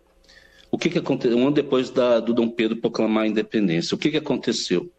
O 0.71 0.77
que, 0.77 0.89
que 0.89 0.99
aconteceu? 0.99 1.37
Um 1.37 1.47
ano 1.47 1.51
depois 1.51 1.89
da, 1.89 2.19
do 2.19 2.33
Dom 2.33 2.49
Pedro 2.49 2.77
proclamar 2.77 3.23
a 3.23 3.27
independência. 3.27 3.95
O 3.95 3.97
que, 3.97 4.11
que 4.11 4.17
aconteceu? 4.17 4.89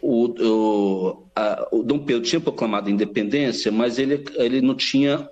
O, 0.00 0.26
o, 0.26 1.26
a, 1.34 1.68
o 1.70 1.82
Dom 1.82 1.98
Pedro 1.98 2.22
tinha 2.22 2.40
proclamado 2.40 2.88
a 2.88 2.92
independência, 2.92 3.70
mas 3.70 3.98
ele, 3.98 4.24
ele 4.36 4.60
não 4.60 4.74
tinha 4.74 5.28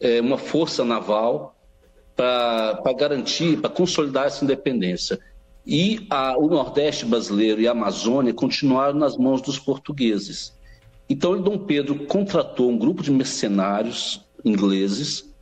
é, 0.00 0.20
uma 0.20 0.36
força 0.36 0.84
naval 0.84 1.57
para 2.18 2.92
garantir, 2.94 3.60
para 3.60 3.70
consolidar 3.70 4.26
essa 4.26 4.44
independência. 4.44 5.20
E 5.64 6.04
a, 6.10 6.36
o 6.36 6.48
Nordeste 6.48 7.04
brasileiro 7.04 7.60
e 7.60 7.68
a 7.68 7.70
Amazônia 7.70 8.34
continuaram 8.34 8.98
nas 8.98 9.16
mãos 9.16 9.40
dos 9.40 9.56
portugueses. 9.56 10.52
Então, 11.08 11.40
Dom 11.40 11.58
Pedro 11.58 12.06
contratou 12.06 12.70
um 12.70 12.76
grupo 12.76 13.04
de 13.04 13.12
mercenários 13.12 14.20
ingleses 14.44 15.32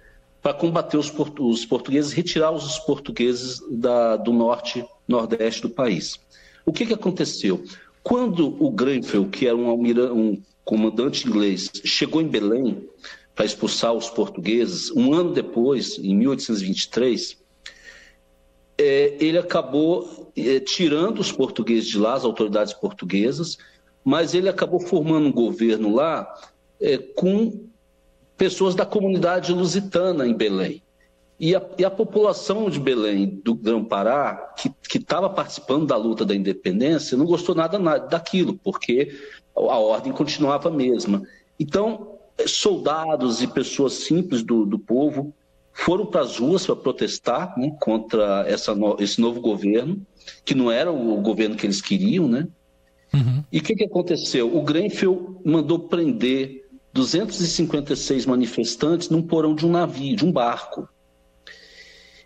para 0.43 0.53
combater 0.53 0.99
os, 0.99 1.11
os, 1.41 1.65
portugueses, 1.65 2.13
retirar 2.13 2.51
os 2.51 2.79
portugueses 2.81 3.59
da, 3.71 4.17
do 4.17 4.33
norte, 4.35 4.85
nordeste 5.09 5.63
do 5.63 5.71
país. 5.71 6.21
O 6.67 6.73
que, 6.73 6.85
que 6.85 6.93
aconteceu? 6.93 7.65
Quando 8.03 8.55
o 8.63 8.71
Grenfell, 8.71 9.27
que 9.31 9.47
era 9.47 9.57
um, 9.57 9.83
um 10.13 10.43
comandante 10.63 11.27
inglês, 11.27 11.71
chegou 11.85 12.21
em 12.21 12.29
Belém, 12.29 12.87
para 13.37 13.45
expulsar 13.45 13.93
os 13.93 14.09
portugueses. 14.09 14.91
Um 14.91 15.13
ano 15.13 15.33
depois, 15.33 15.99
em 15.99 16.17
1823, 16.17 17.37
é, 18.79 19.15
ele 19.21 19.39
acabou 19.39 20.33
é, 20.35 20.59
tirando 20.59 21.21
os 21.21 21.31
portugueses 21.31 21.87
de 21.87 21.99
lá, 21.99 22.15
as 22.15 22.25
autoridades 22.25 22.73
portuguesas, 22.73 23.59
mas 24.03 24.33
ele 24.33 24.49
acabou 24.49 24.81
formando 24.81 25.29
um 25.29 25.33
governo 25.33 25.95
lá 25.95 26.27
é, 26.81 26.97
com 26.97 27.67
pessoas 28.39 28.75
da 28.75 28.87
comunidade 28.87 29.53
lusitana 29.53 30.27
em 30.27 30.35
Belém. 30.35 30.83
E 31.39 31.55
a, 31.55 31.63
e 31.79 31.85
a 31.85 31.91
população 31.91 32.71
de 32.71 32.81
Belém, 32.81 33.39
do 33.45 33.55
Grão-Pará, 33.55 34.55
que 34.89 34.97
estava 34.97 35.29
participando 35.29 35.87
da 35.87 35.97
luta 35.97 36.25
da 36.25 36.35
independência, 36.35 37.19
não 37.19 37.27
gostou 37.27 37.55
nada, 37.55 37.79
nada 37.79 38.07
daquilo, 38.07 38.59
porque 38.65 39.15
a 39.55 39.79
ordem 39.79 40.13
continuava 40.13 40.71
a 40.71 40.73
mesma. 40.73 41.23
Então, 41.61 42.16
soldados 42.47 43.43
e 43.43 43.47
pessoas 43.47 43.95
simples 43.95 44.43
do, 44.43 44.67
do 44.67 44.79
povo 44.79 45.35
foram 45.73 46.07
para 46.07 46.23
as 46.23 46.39
ruas 46.39 46.67
para 46.67 46.77
protestar 46.77 47.59
né, 47.59 47.77
contra 47.81 48.45
essa 48.49 48.75
no, 48.75 48.97
esse 48.99 49.21
novo 49.21 49.41
governo, 49.41 50.05
que 50.45 50.55
não 50.55 50.71
era 50.71 50.91
o 50.91 51.21
governo 51.21 51.55
que 51.55 51.67
eles 51.67 51.81
queriam, 51.81 52.27
né? 52.27 52.49
Uhum. 53.13 53.45
E 53.53 53.59
o 53.59 53.63
que, 53.63 53.75
que 53.75 53.85
aconteceu? 53.85 54.55
O 54.55 54.63
Grenfell 54.63 55.41
mandou 55.45 55.79
prender 55.79 56.67
256 56.93 58.27
manifestantes 58.27 59.09
num 59.11 59.23
porão 59.23 59.55
de 59.55 59.67
um 59.67 59.71
navio, 59.71 60.17
de 60.17 60.25
um 60.25 60.33
barco. 60.33 60.89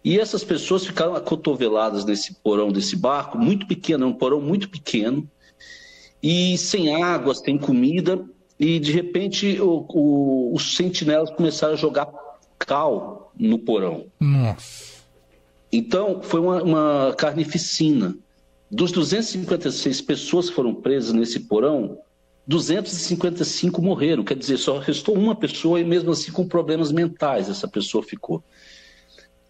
E 0.02 0.18
essas 0.18 0.42
pessoas 0.42 0.86
ficaram 0.86 1.14
acotoveladas 1.14 2.04
nesse 2.04 2.34
porão 2.34 2.72
desse 2.72 2.96
barco, 2.96 3.36
muito 3.36 3.66
pequeno, 3.66 4.04
é 4.04 4.06
um 4.06 4.14
porão 4.14 4.40
muito 4.40 4.70
pequeno, 4.70 5.28
e 6.22 6.56
sem 6.56 6.94
água, 7.02 7.34
sem 7.34 7.58
comida, 7.58 8.24
e 8.60 8.78
de 8.78 8.92
repente 8.92 9.58
o, 9.58 9.86
o, 9.88 10.54
os 10.54 10.76
sentinelas 10.76 11.30
começaram 11.30 11.72
a 11.72 11.76
jogar 11.76 12.06
cal 12.58 13.32
no 13.38 13.58
porão. 13.58 14.04
Nossa. 14.20 15.00
Então 15.72 16.20
foi 16.22 16.40
uma, 16.40 16.62
uma 16.62 17.14
carnificina. 17.16 18.14
Dos 18.70 18.92
256 18.92 20.02
pessoas 20.02 20.50
que 20.50 20.54
foram 20.54 20.74
presas 20.74 21.14
nesse 21.14 21.40
porão, 21.40 21.98
255 22.46 23.80
morreram. 23.80 24.22
Quer 24.22 24.36
dizer, 24.36 24.58
só 24.58 24.78
restou 24.78 25.16
uma 25.16 25.34
pessoa 25.34 25.80
e 25.80 25.84
mesmo 25.84 26.10
assim 26.10 26.30
com 26.30 26.46
problemas 26.46 26.92
mentais 26.92 27.48
essa 27.48 27.66
pessoa 27.66 28.04
ficou. 28.04 28.44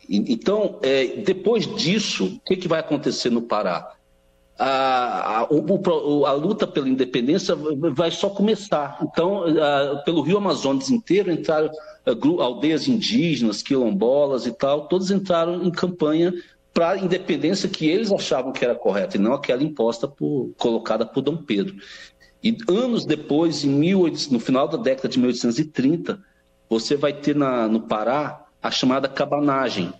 Então, 0.08 0.78
é, 0.82 1.16
depois 1.16 1.66
disso, 1.76 2.26
o 2.26 2.40
que, 2.40 2.56
que 2.56 2.68
vai 2.68 2.80
acontecer 2.80 3.30
no 3.30 3.42
Pará? 3.42 3.92
A, 4.62 5.38
a, 5.38 5.46
o, 5.50 6.26
a, 6.26 6.32
luta 6.32 6.66
pela 6.66 6.86
independência 6.86 7.56
vai 7.56 8.10
só 8.10 8.28
começar. 8.28 8.98
Então, 9.02 9.44
a, 9.44 10.02
pelo 10.04 10.20
Rio 10.20 10.36
Amazonas 10.36 10.90
inteiro 10.90 11.32
entraram 11.32 11.70
aldeias 12.38 12.86
indígenas, 12.86 13.62
quilombolas 13.62 14.44
e 14.44 14.52
tal, 14.52 14.86
todos 14.86 15.10
entraram 15.10 15.64
em 15.64 15.70
campanha 15.70 16.34
para 16.74 16.90
a 16.90 16.98
independência 16.98 17.70
que 17.70 17.88
eles 17.88 18.12
achavam 18.12 18.52
que 18.52 18.62
era 18.62 18.74
correta 18.74 19.16
e 19.16 19.20
não 19.20 19.32
aquela 19.32 19.62
imposta 19.62 20.06
por, 20.06 20.52
colocada 20.58 21.06
por 21.06 21.22
Dom 21.22 21.38
Pedro. 21.38 21.76
E 22.44 22.54
anos 22.68 23.06
depois, 23.06 23.64
em 23.64 23.80
18, 23.80 24.30
no 24.30 24.38
final 24.38 24.68
da 24.68 24.76
década 24.76 25.08
de 25.08 25.18
1830, 25.18 26.20
você 26.68 26.96
vai 26.96 27.14
ter 27.14 27.34
na, 27.34 27.66
no 27.66 27.80
Pará 27.80 28.44
a 28.62 28.70
chamada 28.70 29.08
cabanagem, 29.08 29.90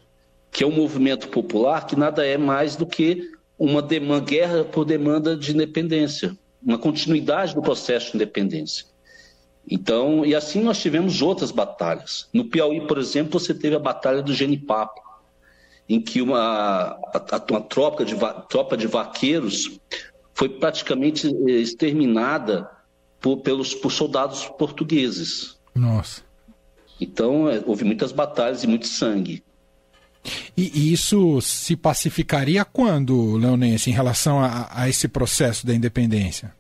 que 0.53 0.63
é 0.63 0.67
um 0.67 0.71
movimento 0.71 1.29
popular 1.29 1.87
que 1.87 1.97
nada 1.97 2.27
é 2.27 2.37
mais 2.37 2.77
do 2.77 2.85
que 2.85 3.40
uma 3.61 3.83
demanda, 3.83 4.25
guerra 4.25 4.65
por 4.65 4.87
demanda 4.87 5.37
de 5.37 5.53
independência, 5.53 6.35
uma 6.63 6.79
continuidade 6.79 7.55
do 7.55 7.61
processo 7.61 8.13
de 8.13 8.17
independência. 8.17 8.87
Então, 9.71 10.25
e 10.25 10.35
assim 10.35 10.63
nós 10.63 10.81
tivemos 10.81 11.21
outras 11.21 11.51
batalhas. 11.51 12.27
No 12.33 12.47
Piauí, 12.47 12.87
por 12.87 12.97
exemplo, 12.97 13.39
você 13.39 13.53
teve 13.53 13.77
a 13.77 13.79
Batalha 13.79 14.23
do 14.23 14.33
Genipapo, 14.33 15.03
em 15.87 16.01
que 16.01 16.23
uma, 16.23 16.99
uma 17.51 17.61
tropa, 17.61 18.03
de, 18.03 18.17
tropa 18.49 18.79
de 18.79 18.87
vaqueiros 18.87 19.79
foi 20.33 20.49
praticamente 20.49 21.29
eh, 21.29 21.51
exterminada 21.51 22.71
por, 23.21 23.43
pelos, 23.43 23.75
por 23.75 23.93
soldados 23.93 24.47
portugueses. 24.47 25.61
Nossa. 25.75 26.23
Então, 26.99 27.49
é, 27.51 27.63
houve 27.67 27.85
muitas 27.85 28.11
batalhas 28.11 28.65
e 28.65 28.67
muito 28.67 28.87
sangue. 28.87 29.45
E, 30.57 30.71
e 30.75 30.93
isso 30.93 31.41
se 31.41 31.77
pacificaria 31.77 32.65
quando, 32.65 33.37
Leonense, 33.37 33.91
em 33.91 33.93
relação 33.93 34.41
a, 34.41 34.69
a 34.71 34.89
esse 34.89 35.09
processo 35.09 35.67
da 35.67 35.75
independência? 35.75 36.55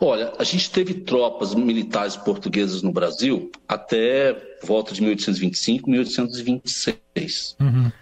Olha, 0.00 0.32
a 0.38 0.44
gente 0.44 0.70
teve 0.70 0.94
tropas 0.94 1.54
militares 1.54 2.16
portuguesas 2.16 2.82
no 2.82 2.92
Brasil 2.92 3.50
até 3.68 4.36
volta 4.62 4.92
de 4.92 5.00
1825, 5.00 5.88
1826. 5.88 7.56
Uhum. 7.60 7.92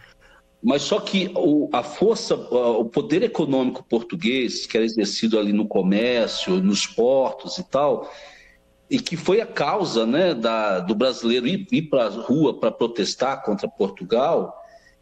Mas 0.62 0.82
só 0.82 1.00
que 1.00 1.30
o, 1.34 1.68
a 1.72 1.82
força, 1.82 2.36
o 2.36 2.84
poder 2.84 3.22
econômico 3.22 3.84
português, 3.84 4.64
que 4.64 4.76
era 4.76 4.86
exercido 4.86 5.38
ali 5.38 5.52
no 5.52 5.66
comércio, 5.66 6.62
nos 6.62 6.86
portos 6.86 7.58
e 7.58 7.64
tal, 7.64 8.08
e 8.92 9.00
que 9.00 9.16
foi 9.16 9.40
a 9.40 9.46
causa 9.46 10.04
né, 10.04 10.34
da, 10.34 10.78
do 10.78 10.94
brasileiro 10.94 11.46
ir, 11.46 11.66
ir 11.72 11.82
para 11.88 12.04
a 12.04 12.10
rua 12.10 12.60
para 12.60 12.70
protestar 12.70 13.42
contra 13.42 13.66
Portugal, 13.66 14.54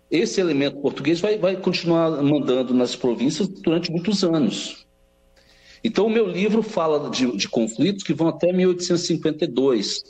esse 0.09 0.41
elemento 0.41 0.81
português 0.81 1.19
vai, 1.19 1.37
vai 1.37 1.57
continuar 1.57 2.23
mandando 2.23 2.73
nas 2.73 2.95
províncias 2.95 3.49
durante 3.49 3.91
muitos 3.91 4.23
anos. 4.23 4.87
Então, 5.83 6.07
o 6.07 6.11
meu 6.11 6.25
livro 6.25 6.63
fala 6.63 7.11
de, 7.11 7.37
de 7.37 7.49
conflitos 7.49 8.05
que 8.05 8.15
vão 8.15 8.29
até 8.29 8.53
1852, 8.53 10.05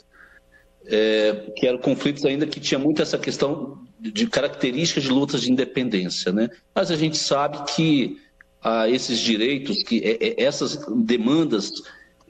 é, 0.85 1.51
que 1.57 1.65
eram 1.65 1.79
conflitos 1.79 2.23
ainda 2.23 2.45
que 2.45 2.59
tinha 2.59 2.77
muito 2.77 3.01
essa 3.01 3.17
questão 3.17 3.79
de 3.99 4.27
características 4.27 5.05
de 5.05 5.09
lutas 5.09 5.41
de 5.41 5.51
independência. 5.51 6.31
Né? 6.31 6.49
Mas 6.75 6.91
a 6.91 6.95
gente 6.95 7.17
sabe 7.17 7.63
que 7.73 8.19
ah, 8.61 8.87
esses 8.87 9.17
direitos, 9.17 9.81
que 9.81 10.03
é, 10.03 10.27
é, 10.27 10.43
essas 10.43 10.77
demandas 11.03 11.71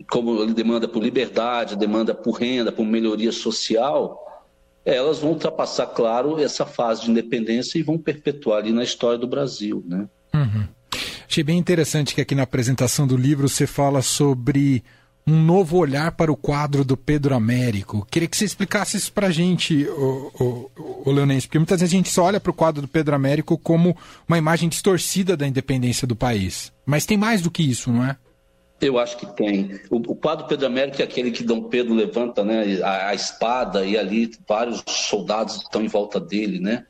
como 0.10 0.41
ele 0.41 0.53
demanda 0.53 0.88
por 0.88 1.03
liberdade, 1.03 1.75
demanda 1.75 2.13
por 2.13 2.34
renda, 2.34 2.72
por 2.72 2.86
melhoria 2.86 3.31
social, 3.31 4.20
elas 4.86 5.20
vão 5.20 5.31
ultrapassar, 5.31 5.88
claro, 5.88 6.39
essa 6.41 6.65
fase 6.65 7.03
de 7.03 7.12
independência 7.12 7.77
e 7.77 7.84
vão 7.84 7.98
perpetuar 7.98 8.60
ali 8.60 8.72
na 8.72 8.84
história 8.84 9.17
do 9.17 9.27
Brasil. 9.27 9.84
Né? 9.88 10.08
Uhum. 10.34 10.67
Achei 11.29 11.43
bem 11.43 11.58
interessante 11.58 12.15
que 12.15 12.22
aqui 12.22 12.36
na 12.36 12.43
apresentação 12.43 13.05
do 13.05 13.15
livro 13.15 13.48
você 13.48 13.67
fala 13.67 14.01
sobre 14.01 14.84
um 15.25 15.41
novo 15.41 15.77
olhar 15.77 16.12
para 16.13 16.31
o 16.31 16.36
quadro 16.36 16.84
do 16.84 16.98
Pedro 16.98 17.36
Américo. 17.36 18.05
Queria 18.10 18.27
que 18.27 18.36
você 18.36 18.46
explicasse 18.46 18.98
isso 18.98 19.13
para 19.13 19.27
a 19.27 19.31
gente, 19.31 19.86
o, 19.88 20.31
o, 20.39 20.72
o 21.05 21.12
Leonense, 21.12 21.48
porque 21.48 21.60
muitas 21.60 21.79
vezes 21.79 21.93
a 21.93 21.98
gente 21.98 22.10
só 22.10 22.24
olha 22.24 22.39
para 22.39 22.50
o 22.50 22.53
quadro 22.53 22.81
do 22.81 22.88
Pedro 22.88 23.15
Américo 23.15 23.58
como 23.58 23.96
uma 24.27 24.38
imagem 24.38 24.67
distorcida 24.67 25.38
da 25.38 25.48
independência 25.48 26.08
do 26.08 26.15
país. 26.15 26.74
Mas 26.86 27.05
tem 27.05 27.17
mais 27.17 27.41
do 27.41 27.51
que 27.51 27.63
isso, 27.63 27.91
não 27.91 28.03
é? 28.03 28.17
Eu 28.81 28.97
acho 28.97 29.15
que 29.15 29.27
tem. 29.27 29.79
O, 29.91 29.97
o 29.97 30.15
quadro 30.15 30.47
Pedro 30.47 30.65
Américo 30.65 31.01
é 31.01 31.05
aquele 31.05 31.29
que 31.29 31.43
Dom 31.43 31.63
Pedro 31.63 31.93
levanta 31.93 32.43
né, 32.43 32.81
a, 32.81 33.09
a, 33.09 33.13
espada 33.13 33.85
e 33.85 33.95
ali 33.95 34.31
vários 34.47 34.83
soldados 34.88 35.57
estão 35.57 35.83
em 35.83 35.88
volta 35.88 36.19
dele, 36.19 36.59
né? 36.59 36.85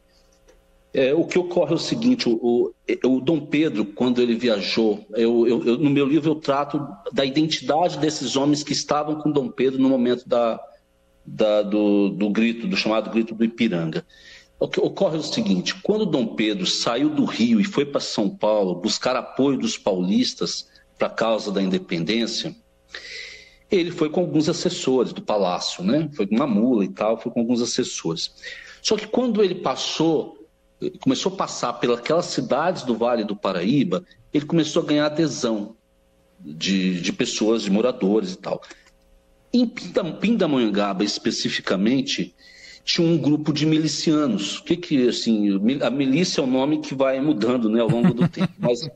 É, 0.93 1.13
o 1.13 1.25
que 1.25 1.37
ocorre 1.37 1.73
é 1.73 1.75
o 1.75 1.79
seguinte: 1.79 2.29
o, 2.29 2.39
o, 2.41 2.73
o 3.07 3.19
Dom 3.19 3.41
Pedro, 3.41 3.85
quando 3.85 4.21
ele 4.21 4.35
viajou, 4.35 5.05
eu, 5.11 5.45
eu, 5.45 5.65
eu, 5.65 5.77
no 5.77 5.89
meu 5.89 6.05
livro 6.05 6.31
eu 6.31 6.35
trato 6.35 6.85
da 7.11 7.25
identidade 7.25 7.99
desses 7.99 8.37
homens 8.37 8.63
que 8.63 8.71
estavam 8.71 9.15
com 9.15 9.29
Dom 9.29 9.49
Pedro 9.49 9.81
no 9.81 9.89
momento 9.89 10.27
da, 10.27 10.61
da, 11.25 11.61
do, 11.61 12.09
do 12.09 12.29
grito, 12.29 12.67
do 12.67 12.77
chamado 12.77 13.09
grito 13.09 13.35
do 13.35 13.43
Ipiranga. 13.43 14.05
O 14.57 14.67
que 14.67 14.79
ocorre 14.79 15.17
é 15.17 15.19
o 15.19 15.23
seguinte: 15.23 15.75
quando 15.81 16.05
Dom 16.05 16.35
Pedro 16.35 16.65
saiu 16.65 17.09
do 17.09 17.25
Rio 17.25 17.59
e 17.59 17.65
foi 17.65 17.85
para 17.85 17.99
São 17.99 18.29
Paulo 18.29 18.75
buscar 18.75 19.15
apoio 19.17 19.57
dos 19.57 19.77
paulistas 19.77 20.70
para 21.01 21.07
a 21.07 21.11
causa 21.11 21.51
da 21.51 21.63
independência, 21.63 22.55
ele 23.71 23.89
foi 23.89 24.07
com 24.07 24.19
alguns 24.19 24.47
assessores 24.47 25.11
do 25.11 25.23
palácio, 25.23 25.83
né? 25.83 26.07
Foi 26.13 26.27
com 26.27 26.35
uma 26.35 26.45
mula 26.45 26.85
e 26.85 26.89
tal, 26.89 27.19
foi 27.19 27.31
com 27.31 27.39
alguns 27.39 27.59
assessores. 27.59 28.31
Só 28.83 28.95
que 28.95 29.07
quando 29.07 29.43
ele 29.43 29.55
passou, 29.55 30.47
começou 30.99 31.33
a 31.33 31.35
passar 31.35 31.73
pelas 31.73 32.25
cidades 32.27 32.83
do 32.83 32.95
Vale 32.95 33.23
do 33.23 33.35
Paraíba, 33.35 34.05
ele 34.31 34.45
começou 34.45 34.83
a 34.83 34.85
ganhar 34.85 35.07
adesão 35.07 35.75
de, 36.39 37.01
de 37.01 37.11
pessoas, 37.11 37.63
de 37.63 37.71
moradores 37.71 38.33
e 38.33 38.37
tal. 38.37 38.61
Em 39.51 39.65
Pindamonhangaba, 39.65 41.03
especificamente, 41.03 42.35
tinha 42.83 43.07
um 43.07 43.17
grupo 43.17 43.51
de 43.53 43.65
milicianos. 43.65 44.59
O 44.59 44.63
que 44.63 44.77
que, 44.77 45.07
assim, 45.07 45.59
a 45.81 45.89
milícia 45.89 46.41
é 46.41 46.43
um 46.43 46.47
nome 46.47 46.79
que 46.79 46.93
vai 46.93 47.19
mudando, 47.19 47.69
né, 47.69 47.81
ao 47.81 47.89
longo 47.89 48.13
do 48.13 48.27
tempo. 48.29 48.53
Mas, 48.59 48.87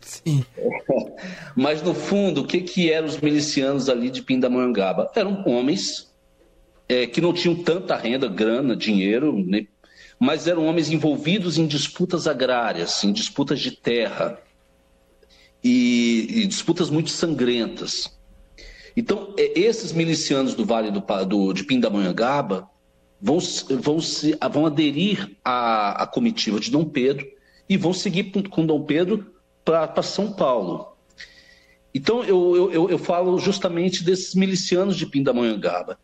mas 1.56 1.82
no 1.82 1.94
fundo, 1.94 2.42
o 2.42 2.48
que 2.48 2.62
que 2.62 2.92
eram 2.92 3.08
os 3.08 3.20
milicianos 3.20 3.90
ali 3.90 4.10
de 4.10 4.22
Pindamonhangaba? 4.22 5.12
Eram 5.16 5.44
homens 5.46 6.14
é, 6.88 7.08
que 7.08 7.22
não 7.22 7.34
tinham 7.34 7.56
tanta 7.56 7.96
renda, 7.96 8.28
grana, 8.28 8.76
dinheiro, 8.76 9.34
né, 9.46 9.68
mas 10.20 10.48
eram 10.48 10.66
homens 10.66 10.90
envolvidos 10.92 11.58
em 11.58 11.68
disputas 11.68 12.28
agrárias, 12.28 13.04
em 13.04 13.12
disputas 13.12 13.60
de 13.60 13.72
terra 13.72 14.40
e, 15.64 16.28
e 16.30 16.48
disputas 16.48 16.90
muito 16.90 17.10
sangrentas. 17.10 18.16
Então, 18.96 19.34
é, 19.38 19.60
esses 19.60 19.92
milicianos 19.92 20.54
do 20.54 20.66
Vale 20.66 20.92
do, 20.92 21.02
do, 21.26 21.54
de 21.54 21.64
Pindamonhangaba 21.64 22.70
vão, 23.22 23.40
vão, 23.82 24.00
se, 24.00 24.38
vão 24.52 24.66
aderir 24.66 25.36
à, 25.44 26.04
à 26.04 26.08
comitiva 26.08 26.60
de 26.60 26.72
Dom 26.72 26.86
Pedro 26.86 27.28
e 27.68 27.76
vão 27.76 27.94
seguir 27.94 28.32
com 28.50 28.66
Dom 28.66 28.84
Pedro 28.84 29.35
para 29.66 30.04
São 30.04 30.32
Paulo. 30.32 30.96
Então, 31.94 32.24
eu, 32.24 32.72
eu, 32.72 32.90
eu 32.90 32.98
falo 32.98 33.38
justamente 33.40 34.04
desses 34.04 34.36
milicianos 34.36 34.96
de 34.96 35.06
Pindamonhangaba, 35.06 35.98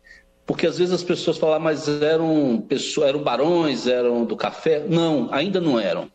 porque 0.44 0.66
às 0.66 0.78
vezes 0.78 0.92
as 0.92 1.04
pessoas 1.04 1.38
falam, 1.38 1.56
ah, 1.56 1.60
mas 1.60 1.88
eram, 1.88 2.66
eram 3.06 3.22
barões, 3.22 3.86
eram 3.86 4.24
do 4.24 4.36
café. 4.36 4.84
Não, 4.88 5.28
ainda 5.32 5.60
não 5.60 5.78
eram. 5.78 6.10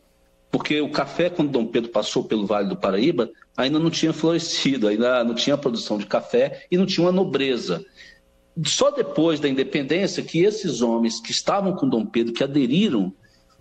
Porque 0.50 0.80
o 0.80 0.90
café, 0.90 1.30
quando 1.30 1.50
Dom 1.50 1.66
Pedro 1.66 1.90
passou 1.90 2.24
pelo 2.24 2.46
Vale 2.46 2.68
do 2.68 2.76
Paraíba, 2.76 3.30
ainda 3.56 3.78
não 3.78 3.90
tinha 3.90 4.12
florescido, 4.12 4.88
ainda 4.88 5.24
não 5.24 5.34
tinha 5.34 5.56
produção 5.56 5.98
de 5.98 6.06
café 6.06 6.66
e 6.70 6.76
não 6.76 6.86
tinha 6.86 7.06
uma 7.06 7.12
nobreza 7.12 7.84
só 8.64 8.90
depois 8.90 9.38
da 9.38 9.48
independência 9.48 10.22
que 10.22 10.42
esses 10.42 10.80
homens 10.80 11.20
que 11.20 11.30
estavam 11.30 11.74
com 11.74 11.88
Dom 11.88 12.04
Pedro, 12.04 12.32
que 12.32 12.42
aderiram, 12.42 13.12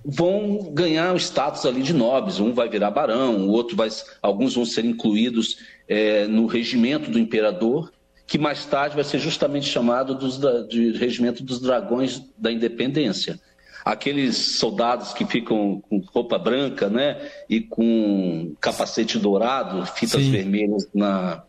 vão 0.05 0.71
ganhar 0.73 1.13
o 1.13 1.17
status 1.17 1.65
ali 1.65 1.81
de 1.81 1.93
nobres. 1.93 2.39
Um 2.39 2.53
vai 2.53 2.69
virar 2.69 2.91
barão, 2.91 3.47
o 3.47 3.51
outro 3.51 3.75
vai, 3.75 3.89
alguns 4.21 4.55
vão 4.55 4.65
ser 4.65 4.85
incluídos 4.85 5.57
é, 5.87 6.27
no 6.27 6.45
regimento 6.45 7.09
do 7.09 7.19
imperador, 7.19 7.91
que 8.25 8.37
mais 8.37 8.65
tarde 8.65 8.95
vai 8.95 9.03
ser 9.03 9.19
justamente 9.19 9.67
chamado 9.67 10.15
dos, 10.15 10.39
de 10.67 10.91
regimento 10.97 11.43
dos 11.43 11.59
dragões 11.59 12.21
da 12.37 12.51
independência. 12.51 13.39
Aqueles 13.85 14.35
soldados 14.35 15.13
que 15.13 15.25
ficam 15.25 15.81
com 15.89 15.99
roupa 15.99 16.37
branca, 16.37 16.89
né, 16.89 17.29
e 17.49 17.61
com 17.61 18.53
capacete 18.59 19.17
dourado, 19.17 19.85
fitas 19.85 20.23
Sim. 20.23 20.31
vermelhas 20.31 20.89
na, 20.93 21.41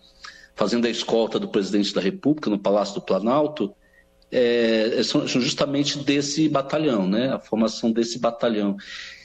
fazendo 0.54 0.86
a 0.86 0.90
escolta 0.90 1.38
do 1.38 1.48
presidente 1.48 1.92
da 1.92 2.00
República 2.00 2.48
no 2.48 2.58
Palácio 2.58 2.94
do 2.94 3.00
Planalto, 3.00 3.74
é, 4.30 4.94
é 4.98 5.02
são, 5.02 5.26
justamente 5.26 5.98
desse 5.98 6.48
batalhão, 6.48 7.08
né? 7.08 7.32
a 7.32 7.38
formação 7.38 7.90
desse 7.90 8.18
batalhão. 8.18 8.76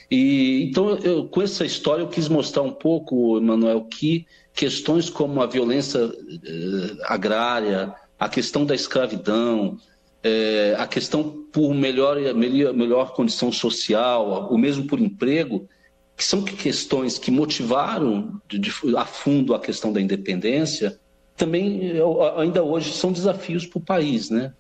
E, 0.10 0.64
então, 0.70 0.98
eu, 0.98 1.28
com 1.28 1.42
essa 1.42 1.66
história, 1.66 2.04
eu 2.04 2.08
quis 2.08 2.28
mostrar 2.28 2.62
um 2.62 2.72
pouco, 2.72 3.38
Emanuel, 3.38 3.84
que 3.86 4.26
questões 4.54 5.10
como 5.10 5.42
a 5.42 5.48
violência 5.48 6.00
eh, 6.00 6.98
agrária, 7.06 7.94
a 8.20 8.30
questão 8.30 8.64
da 8.66 8.76
escravidão, 8.76 9.78
eh, 10.24 10.76
a 10.78 10.86
questão 10.86 11.46
por 11.52 11.74
melhor, 11.74 12.18
melhor, 12.36 12.74
melhor 12.74 13.14
condição 13.14 13.52
social, 13.52 14.50
ou 14.52 14.58
mesmo 14.58 14.86
por 14.86 15.00
emprego, 15.00 15.68
que 16.16 16.24
são 16.24 16.44
questões 16.44 17.18
que 17.18 17.32
motivaram 17.32 18.40
de, 18.48 18.60
de, 18.60 18.72
a 18.96 19.06
fundo 19.06 19.56
a 19.56 19.60
questão 19.60 19.92
da 19.92 20.00
independência, 20.00 21.00
também 21.36 21.94
ainda 22.38 22.64
hoje 22.64 22.94
são 22.94 23.12
desafios 23.12 23.66
para 23.66 23.80
o 23.80 23.82
país, 23.82 24.30
né? 24.30 24.54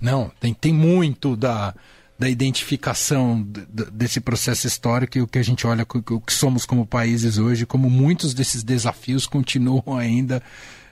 Não, 0.00 0.30
tem, 0.40 0.52
tem 0.52 0.72
muito 0.72 1.36
da, 1.36 1.74
da 2.18 2.28
identificação 2.28 3.46
desse 3.92 4.20
processo 4.20 4.66
histórico 4.66 5.18
e 5.18 5.22
o 5.22 5.26
que 5.26 5.38
a 5.38 5.42
gente 5.42 5.66
olha, 5.66 5.86
o 6.10 6.20
que 6.20 6.32
somos 6.32 6.64
como 6.64 6.86
países 6.86 7.38
hoje, 7.38 7.66
como 7.66 7.88
muitos 7.88 8.34
desses 8.34 8.62
desafios 8.62 9.26
continuam 9.26 9.82
ainda 9.96 10.42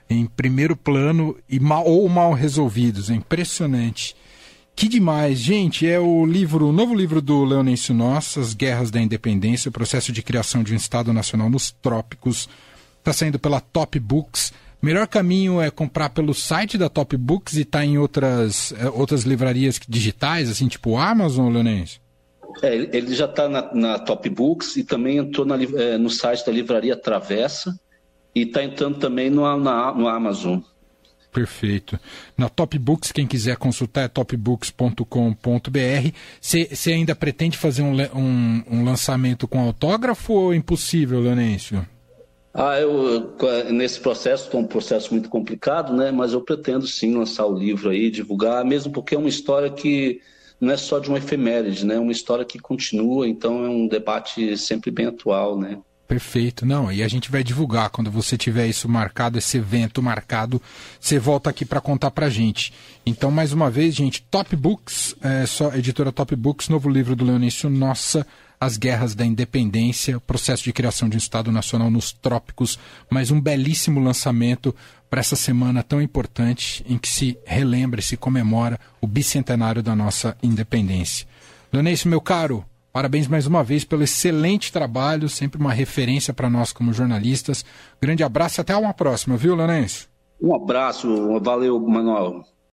em 0.08 0.26
primeiro 0.26 0.76
plano 0.76 1.36
e 1.48 1.58
mal, 1.58 1.84
ou 1.86 2.08
mal 2.08 2.32
resolvidos. 2.32 3.10
É 3.10 3.14
impressionante. 3.14 4.14
Que 4.76 4.88
demais, 4.88 5.38
gente! 5.38 5.86
É 5.86 6.00
o 6.00 6.26
livro, 6.26 6.68
o 6.68 6.72
novo 6.72 6.94
livro 6.94 7.22
do 7.22 7.44
Leonêncio 7.44 7.94
Nossa, 7.94 8.40
As 8.40 8.54
Guerras 8.54 8.90
da 8.90 9.00
Independência, 9.00 9.68
o 9.68 9.72
processo 9.72 10.10
de 10.10 10.20
criação 10.20 10.64
de 10.64 10.72
um 10.72 10.76
Estado 10.76 11.12
Nacional 11.12 11.48
nos 11.48 11.70
Trópicos, 11.70 12.48
Está 13.04 13.12
saindo 13.12 13.38
pela 13.38 13.60
Top 13.60 14.00
Books. 14.00 14.50
Melhor 14.84 15.08
caminho 15.08 15.62
é 15.62 15.70
comprar 15.70 16.10
pelo 16.10 16.34
site 16.34 16.76
da 16.76 16.90
Top 16.90 17.16
Books 17.16 17.56
e 17.56 17.64
tá 17.64 17.84
em 17.84 17.96
outras, 17.96 18.74
é, 18.78 18.88
outras 18.90 19.22
livrarias 19.22 19.80
digitais, 19.88 20.50
assim, 20.50 20.68
tipo 20.68 20.98
Amazon, 20.98 21.50
Leonês? 21.50 21.98
É, 22.62 22.74
ele 22.74 23.14
já 23.14 23.24
está 23.24 23.48
na, 23.48 23.74
na, 23.74 23.98
Top 23.98 24.28
Books 24.28 24.76
e 24.76 24.84
também 24.84 25.16
entrou 25.16 25.46
na, 25.46 25.56
é, 25.56 25.96
no 25.96 26.10
site 26.10 26.44
da 26.44 26.52
livraria 26.52 26.94
Travessa 26.94 27.74
e 28.34 28.42
está 28.42 28.62
entrando 28.62 28.98
também 28.98 29.30
no, 29.30 29.42
na, 29.56 29.94
no 29.94 30.06
Amazon. 30.06 30.60
Perfeito. 31.32 31.98
Na 32.36 32.50
Top 32.50 32.78
Books, 32.78 33.10
quem 33.10 33.26
quiser 33.26 33.56
consultar 33.56 34.02
é 34.02 34.08
topbooks.com.br. 34.08 36.12
Você 36.40 36.92
ainda 36.92 37.16
pretende 37.16 37.56
fazer 37.56 37.82
um, 37.82 37.96
um, 38.14 38.62
um, 38.70 38.84
lançamento 38.84 39.48
com 39.48 39.60
autógrafo 39.60 40.34
ou 40.34 40.52
é 40.52 40.56
impossível, 40.56 41.20
Leonêncio? 41.20 41.84
Ah, 42.56 42.78
eu, 42.78 43.34
nesse 43.72 43.98
processo, 43.98 44.48
é 44.52 44.56
um 44.56 44.66
processo 44.66 45.12
muito 45.12 45.28
complicado, 45.28 45.92
né? 45.92 46.12
Mas 46.12 46.32
eu 46.32 46.40
pretendo 46.40 46.86
sim 46.86 47.12
lançar 47.12 47.46
o 47.46 47.58
livro 47.58 47.90
aí, 47.90 48.12
divulgar, 48.12 48.64
mesmo 48.64 48.92
porque 48.92 49.16
é 49.16 49.18
uma 49.18 49.28
história 49.28 49.68
que 49.68 50.20
não 50.60 50.72
é 50.72 50.76
só 50.76 51.00
de 51.00 51.08
uma 51.08 51.18
efeméride, 51.18 51.84
né? 51.84 51.96
É 51.96 51.98
uma 51.98 52.12
história 52.12 52.44
que 52.44 52.60
continua, 52.60 53.26
então 53.26 53.64
é 53.64 53.68
um 53.68 53.88
debate 53.88 54.56
sempre 54.56 54.92
bem 54.92 55.06
atual, 55.06 55.58
né? 55.58 55.78
Perfeito, 56.06 56.64
não. 56.64 56.92
E 56.92 57.02
a 57.02 57.08
gente 57.08 57.28
vai 57.28 57.42
divulgar 57.42 57.90
quando 57.90 58.08
você 58.08 58.36
tiver 58.36 58.68
isso 58.68 58.88
marcado, 58.88 59.36
esse 59.36 59.56
evento 59.56 60.00
marcado, 60.00 60.62
você 61.00 61.18
volta 61.18 61.50
aqui 61.50 61.64
para 61.64 61.80
contar 61.80 62.12
para 62.12 62.28
gente. 62.28 62.72
Então, 63.04 63.32
mais 63.32 63.52
uma 63.52 63.68
vez, 63.68 63.96
gente, 63.96 64.22
Top 64.30 64.54
Books, 64.54 65.16
é 65.20 65.44
só 65.44 65.74
editora 65.74 66.12
Top 66.12 66.36
Books, 66.36 66.68
novo 66.68 66.88
livro 66.88 67.16
do 67.16 67.24
Leonício 67.24 67.68
Nossa 67.68 68.24
as 68.64 68.78
guerras 68.78 69.14
da 69.14 69.26
independência, 69.26 70.16
o 70.16 70.20
processo 70.20 70.64
de 70.64 70.72
criação 70.72 71.08
de 71.08 71.16
um 71.16 71.18
Estado 71.18 71.52
Nacional 71.52 71.90
nos 71.90 72.12
trópicos, 72.12 72.78
mais 73.10 73.30
um 73.30 73.40
belíssimo 73.40 74.00
lançamento 74.00 74.74
para 75.10 75.20
essa 75.20 75.36
semana 75.36 75.82
tão 75.82 76.00
importante 76.00 76.84
em 76.88 76.96
que 76.96 77.08
se 77.08 77.38
relembra 77.44 78.00
e 78.00 78.02
se 78.02 78.16
comemora 78.16 78.80
o 79.00 79.06
bicentenário 79.06 79.82
da 79.82 79.94
nossa 79.94 80.36
independência. 80.42 81.26
Leonês, 81.70 82.04
meu 82.04 82.20
caro, 82.20 82.64
parabéns 82.90 83.28
mais 83.28 83.46
uma 83.46 83.62
vez 83.62 83.84
pelo 83.84 84.02
excelente 84.02 84.72
trabalho, 84.72 85.28
sempre 85.28 85.60
uma 85.60 85.72
referência 85.72 86.32
para 86.32 86.48
nós 86.48 86.72
como 86.72 86.92
jornalistas. 86.92 87.64
Grande 88.00 88.24
abraço 88.24 88.60
e 88.60 88.62
até 88.62 88.74
uma 88.74 88.94
próxima, 88.94 89.36
viu, 89.36 89.54
Leonês? 89.54 90.08
Um 90.40 90.54
abraço, 90.54 91.38
valeu, 91.40 91.78
Manuel. 91.80 92.44